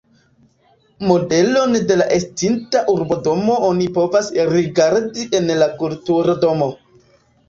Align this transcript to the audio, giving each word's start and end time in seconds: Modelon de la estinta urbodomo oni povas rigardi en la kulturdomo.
Modelon 1.09 1.75
de 1.91 1.97
la 1.99 2.07
estinta 2.15 2.81
urbodomo 2.93 3.57
oni 3.67 3.85
povas 3.97 4.31
rigardi 4.55 5.27
en 5.41 5.53
la 5.61 5.69
kulturdomo. 5.83 6.71